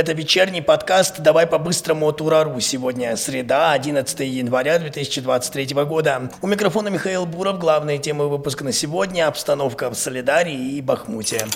Это 0.00 0.14
вечерний 0.14 0.62
подкаст 0.62 1.20
«Давай 1.20 1.46
по-быстрому 1.46 2.06
от 2.06 2.22
Урару». 2.22 2.58
Сегодня 2.60 3.14
среда, 3.16 3.72
11 3.72 4.20
января 4.20 4.78
2023 4.78 5.74
года. 5.84 6.30
У 6.40 6.46
микрофона 6.46 6.88
Михаил 6.88 7.26
Буров. 7.26 7.58
Главные 7.58 7.98
темы 7.98 8.28
выпуска 8.28 8.64
на 8.64 8.72
сегодня– 8.72 9.26
обстановка 9.28 9.90
в 9.90 9.94
Солидарии 9.94 10.76
и 10.76 10.80
Бахмуте. 10.80 11.46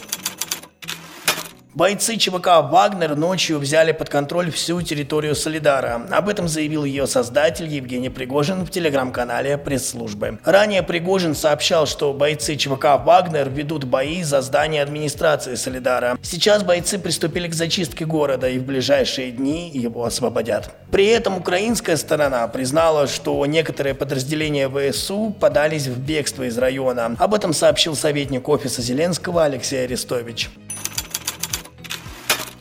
Бойцы 1.74 2.16
ЧВК 2.16 2.62
«Вагнер» 2.70 3.16
ночью 3.16 3.58
взяли 3.58 3.90
под 3.90 4.08
контроль 4.08 4.52
всю 4.52 4.80
территорию 4.80 5.34
Солидара. 5.34 6.06
Об 6.12 6.28
этом 6.28 6.46
заявил 6.46 6.84
ее 6.84 7.08
создатель 7.08 7.66
Евгений 7.66 8.10
Пригожин 8.10 8.64
в 8.64 8.70
телеграм-канале 8.70 9.58
пресс-службы. 9.58 10.38
Ранее 10.44 10.84
Пригожин 10.84 11.34
сообщал, 11.34 11.86
что 11.86 12.12
бойцы 12.12 12.54
ЧВК 12.54 13.00
«Вагнер» 13.04 13.50
ведут 13.50 13.82
бои 13.82 14.22
за 14.22 14.40
здание 14.40 14.84
администрации 14.84 15.56
Солидара. 15.56 16.16
Сейчас 16.22 16.62
бойцы 16.62 16.96
приступили 16.96 17.48
к 17.48 17.54
зачистке 17.54 18.04
города 18.04 18.48
и 18.48 18.60
в 18.60 18.64
ближайшие 18.64 19.32
дни 19.32 19.68
его 19.74 20.04
освободят. 20.04 20.70
При 20.92 21.06
этом 21.06 21.38
украинская 21.38 21.96
сторона 21.96 22.46
признала, 22.46 23.08
что 23.08 23.44
некоторые 23.46 23.96
подразделения 23.96 24.70
ВСУ 24.70 25.34
подались 25.40 25.88
в 25.88 25.98
бегство 25.98 26.44
из 26.44 26.56
района. 26.56 27.16
Об 27.18 27.34
этом 27.34 27.52
сообщил 27.52 27.96
советник 27.96 28.48
офиса 28.48 28.80
Зеленского 28.80 29.42
Алексей 29.42 29.82
Арестович. 29.82 30.50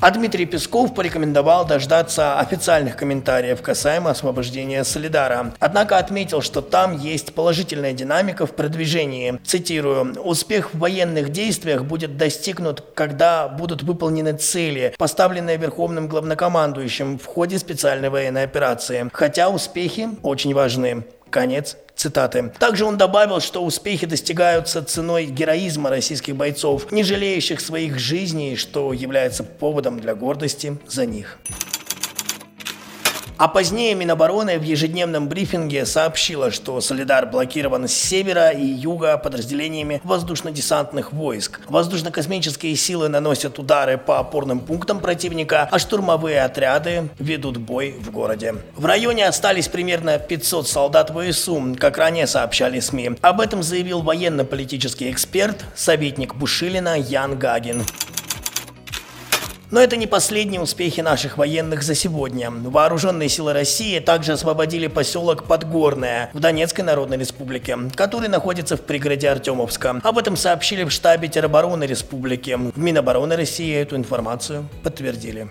А 0.04 0.12
Дмитрий 0.12 0.46
Песков 0.46 0.94
порекомендовал 0.94 1.66
дождаться 1.66 2.38
официальных 2.38 2.98
комментариев 2.98 3.62
касаемо 3.62 4.10
освобождения 4.10 4.84
Солидара. 4.84 5.54
Однако 5.60 5.98
отметил, 5.98 6.42
что 6.42 6.60
там 6.60 6.98
есть 6.98 7.34
положительная 7.34 7.94
динамика 7.94 8.46
в 8.46 8.52
продвижении. 8.52 9.40
Цитирую, 9.46 10.22
«Успех 10.22 10.74
в 10.74 10.80
военных 10.80 11.30
действиях 11.30 11.86
будет 11.86 12.18
достигнут, 12.18 12.84
когда 12.96 13.48
будут 13.48 13.84
выполнены 13.84 14.34
цели, 14.34 14.94
поставленные 14.98 15.56
Верховным 15.56 16.10
главнокомандующим 16.10 17.18
в 17.18 17.26
ходе 17.26 17.58
специальной 17.58 18.10
военной 18.10 18.44
операции. 18.44 19.10
Хотя 19.14 19.48
успехи 19.48 20.10
очень 20.22 20.54
важны». 20.54 21.06
Конец 21.30 21.78
цитаты. 21.96 22.52
Также 22.60 22.86
он 22.86 22.98
добавил, 22.98 23.40
что 23.40 23.64
успехи 23.64 24.06
достигаются 24.06 24.84
ценой 24.84 25.26
героизма 25.26 25.90
российских 25.90 26.36
бойцов, 26.36 26.92
не 26.92 27.04
жалеющих 27.04 27.60
своих 27.62 28.00
жизней, 28.00 28.56
что 28.56 28.94
является 28.94 29.44
поводом 29.44 30.00
для 30.00 30.16
гордости 30.16 30.78
за 30.88 31.06
них. 31.06 31.40
А 33.44 33.50
позднее 33.50 33.94
Минобороны 33.94 34.58
в 34.58 34.64
ежедневном 34.64 35.28
брифинге 35.28 35.86
сообщила, 35.86 36.50
что 36.50 36.80
Солидар 36.80 37.26
блокирован 37.26 37.90
с 37.90 37.94
севера 37.94 38.52
и 38.52 38.66
юга 38.66 39.18
подразделениями 39.18 40.00
воздушно-десантных 40.06 41.12
войск. 41.12 41.60
Воздушно-космические 41.68 42.74
силы 42.78 43.10
наносят 43.10 43.60
удары 43.60 43.98
по 43.98 44.20
опорным 44.20 44.62
пунктам 44.62 45.02
противника, 45.02 45.68
а 45.70 45.78
штурмовые 45.78 46.42
отряды 46.42 47.10
ведут 47.20 47.58
бой 47.58 47.94
в 48.00 48.12
городе. 48.12 48.56
В 48.78 48.86
районе 48.86 49.28
остались 49.28 49.68
примерно 49.68 50.20
500 50.20 50.66
солдат 50.70 51.12
ВСУ, 51.14 51.76
как 51.78 51.98
ранее 51.98 52.28
сообщали 52.28 52.80
СМИ. 52.80 53.18
Об 53.20 53.42
этом 53.42 53.62
заявил 53.62 54.04
военно-политический 54.04 55.12
эксперт, 55.12 55.66
советник 55.76 56.34
Бушилина 56.34 56.98
Ян 56.98 57.38
Гагин. 57.38 57.84
Но 59.74 59.82
это 59.82 59.98
не 59.98 60.06
последние 60.06 60.62
успехи 60.62 61.02
наших 61.02 61.40
военных 61.40 61.82
за 61.82 61.96
сегодня. 61.96 62.52
Вооруженные 62.52 63.28
силы 63.28 63.54
России 63.54 63.98
также 63.98 64.34
освободили 64.34 64.86
поселок 64.86 65.46
Подгорное 65.46 66.30
в 66.32 66.40
Донецкой 66.40 66.86
Народной 66.86 67.18
Республике, 67.18 67.76
который 67.96 68.30
находится 68.30 68.78
в 68.78 68.82
пригороде 68.82 69.30
Артемовска. 69.30 70.00
Об 70.04 70.20
этом 70.20 70.38
сообщили 70.38 70.84
в 70.84 70.92
штабе 70.92 71.28
теробороны 71.28 71.86
республики. 71.86 72.56
В 72.56 72.78
Минобороны 72.78 73.36
России 73.36 73.74
эту 73.76 73.96
информацию 73.96 74.70
подтвердили. 74.84 75.50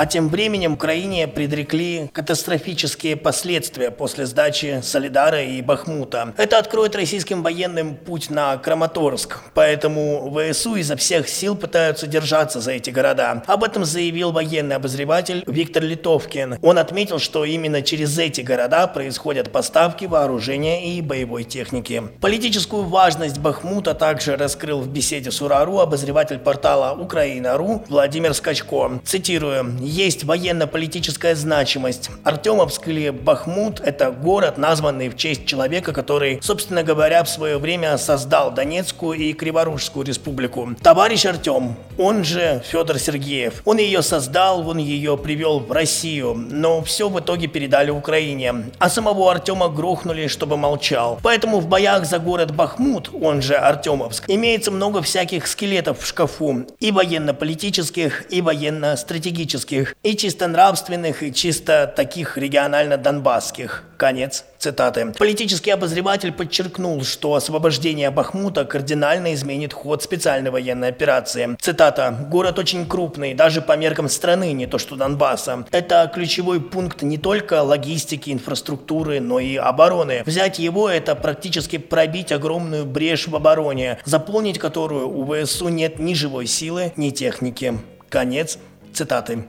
А 0.00 0.06
тем 0.06 0.30
временем 0.30 0.72
Украине 0.72 1.28
предрекли 1.28 2.08
катастрофические 2.14 3.16
последствия 3.16 3.90
после 3.90 4.24
сдачи 4.24 4.80
Солидара 4.82 5.42
и 5.42 5.60
Бахмута. 5.60 6.32
Это 6.38 6.56
откроет 6.56 6.96
российским 6.96 7.42
военным 7.42 7.96
путь 7.96 8.30
на 8.30 8.56
Краматорск, 8.56 9.40
поэтому 9.52 10.34
ВСУ 10.34 10.76
изо 10.76 10.96
всех 10.96 11.28
сил 11.28 11.54
пытаются 11.54 12.06
держаться 12.06 12.62
за 12.62 12.72
эти 12.72 12.88
города. 12.88 13.42
Об 13.46 13.62
этом 13.62 13.84
заявил 13.84 14.32
военный 14.32 14.76
обозреватель 14.76 15.44
Виктор 15.46 15.82
Литовкин. 15.82 16.60
Он 16.62 16.78
отметил, 16.78 17.18
что 17.18 17.44
именно 17.44 17.82
через 17.82 18.16
эти 18.16 18.40
города 18.40 18.86
происходят 18.86 19.52
поставки 19.52 20.06
вооружения 20.06 20.96
и 20.96 21.02
боевой 21.02 21.44
техники. 21.44 22.04
Политическую 22.22 22.84
важность 22.84 23.36
Бахмута 23.36 23.92
также 23.92 24.38
раскрыл 24.38 24.80
в 24.80 24.88
беседе 24.88 25.30
с 25.30 25.42
Урару 25.42 25.78
обозреватель 25.78 26.38
портала 26.38 26.98
Украина.ру 26.98 27.84
Владимир 27.90 28.32
Скачко. 28.32 28.98
Цитирую, 29.04 29.76
есть 29.90 30.24
военно-политическая 30.24 31.34
значимость. 31.34 32.10
Артемовск 32.24 32.88
или 32.88 33.10
Бахмут– 33.10 33.80
это 33.84 34.10
город, 34.10 34.56
названный 34.56 35.08
в 35.08 35.16
честь 35.16 35.46
человека, 35.46 35.92
который, 35.92 36.38
собственно 36.42 36.82
говоря, 36.82 37.24
в 37.24 37.28
свое 37.28 37.58
время 37.58 37.98
создал 37.98 38.52
Донецкую 38.52 39.18
и 39.18 39.32
Криворужскую 39.32 40.06
республику. 40.06 40.70
Товарищ 40.82 41.26
Артем, 41.26 41.76
он 41.98 42.24
же 42.24 42.62
Федор 42.64 42.98
Сергеев. 42.98 43.62
Он 43.64 43.78
ее 43.78 44.02
создал, 44.02 44.68
он 44.68 44.78
ее 44.78 45.18
привел 45.18 45.58
в 45.58 45.72
Россию, 45.72 46.34
но 46.34 46.82
все 46.82 47.08
в 47.08 47.18
итоге 47.18 47.48
передали 47.48 47.90
Украине. 47.90 48.70
А 48.78 48.88
самого 48.88 49.30
Артема 49.30 49.68
грохнули, 49.68 50.28
чтобы 50.28 50.56
молчал. 50.56 51.18
Поэтому 51.22 51.60
в 51.60 51.66
боях 51.66 52.06
за 52.06 52.18
город 52.18 52.54
Бахмут, 52.54 53.10
он 53.12 53.42
же 53.42 53.56
Артемовск, 53.56 54.24
имеется 54.28 54.70
много 54.70 55.02
всяких 55.02 55.46
скелетов 55.46 56.00
в 56.00 56.06
шкафу. 56.06 56.66
И 56.78 56.92
военно-политических, 56.92 58.32
и 58.32 58.40
военно-стратегических 58.40 59.79
политических, 59.80 59.96
и 60.02 60.16
чисто 60.16 60.48
нравственных, 60.48 61.22
и 61.22 61.32
чисто 61.32 61.92
таких 61.94 62.36
регионально-донбасских. 62.38 63.84
Конец 63.96 64.44
цитаты. 64.58 65.12
Политический 65.18 65.70
обозреватель 65.72 66.32
подчеркнул, 66.32 67.04
что 67.04 67.34
освобождение 67.34 68.10
Бахмута 68.10 68.64
кардинально 68.64 69.34
изменит 69.34 69.74
ход 69.74 70.02
специальной 70.02 70.50
военной 70.50 70.88
операции. 70.88 71.56
Цитата. 71.60 72.26
«Город 72.30 72.58
очень 72.58 72.86
крупный, 72.86 73.34
даже 73.34 73.60
по 73.60 73.76
меркам 73.76 74.08
страны, 74.08 74.52
не 74.52 74.66
то 74.66 74.78
что 74.78 74.96
Донбасса. 74.96 75.66
Это 75.70 76.10
ключевой 76.12 76.60
пункт 76.60 77.02
не 77.02 77.18
только 77.18 77.62
логистики, 77.62 78.30
инфраструктуры, 78.30 79.20
но 79.20 79.38
и 79.38 79.56
обороны. 79.56 80.22
Взять 80.24 80.58
его– 80.58 80.88
это 80.90 81.14
практически 81.14 81.76
пробить 81.76 82.32
огромную 82.32 82.86
брешь 82.86 83.28
в 83.28 83.36
обороне, 83.36 83.98
заполнить 84.06 84.58
которую 84.58 85.08
у 85.08 85.44
ВСУ 85.44 85.68
нет 85.68 85.98
ни 85.98 86.14
живой 86.14 86.46
силы, 86.46 86.92
ни 86.96 87.10
техники». 87.10 87.78
Конец 88.08 88.58
цитаты. 88.92 89.44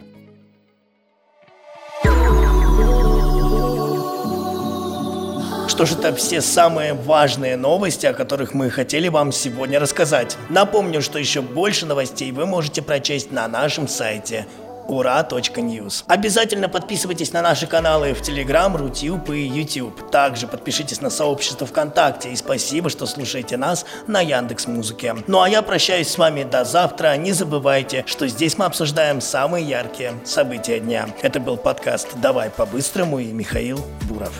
Же 5.85 5.95
это 5.95 6.13
все 6.13 6.41
самые 6.41 6.93
важные 6.93 7.57
новости, 7.57 8.05
о 8.05 8.13
которых 8.13 8.53
мы 8.53 8.69
хотели 8.69 9.07
вам 9.07 9.31
сегодня 9.31 9.79
рассказать. 9.79 10.37
Напомню, 10.49 11.01
что 11.01 11.17
еще 11.17 11.41
больше 11.41 11.87
новостей 11.87 12.31
вы 12.31 12.45
можете 12.45 12.83
прочесть 12.83 13.31
на 13.31 13.47
нашем 13.47 13.87
сайте 13.87 14.45
ура.ньюс. 14.87 16.03
Обязательно 16.07 16.69
подписывайтесь 16.69 17.33
на 17.33 17.41
наши 17.41 17.65
каналы 17.65 18.13
в 18.13 18.21
Telegram, 18.21 18.75
Рутюб 18.77 19.31
и 19.31 19.41
YouTube. 19.41 20.11
Также 20.11 20.47
подпишитесь 20.47 21.01
на 21.01 21.09
сообщество 21.09 21.65
ВКонтакте 21.65 22.31
и 22.31 22.35
спасибо, 22.35 22.89
что 22.89 23.07
слушаете 23.07 23.57
нас 23.57 23.85
на 24.05 24.21
Яндекс 24.21 24.67
Музыке. 24.67 25.15
Ну 25.25 25.41
а 25.41 25.49
я 25.49 25.61
прощаюсь 25.61 26.09
с 26.09 26.17
вами 26.17 26.43
до 26.43 26.63
завтра. 26.63 27.15
Не 27.17 27.31
забывайте, 27.31 28.03
что 28.05 28.27
здесь 28.27 28.57
мы 28.57 28.65
обсуждаем 28.65 29.19
самые 29.19 29.67
яркие 29.67 30.13
события 30.25 30.79
дня. 30.79 31.07
Это 31.21 31.39
был 31.39 31.57
подкаст 31.57 32.09
«Давай 32.15 32.49
по-быстрому» 32.51 33.17
и 33.19 33.31
Михаил 33.31 33.79
Буров. 34.07 34.33